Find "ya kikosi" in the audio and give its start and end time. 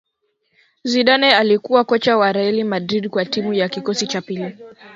3.53-4.07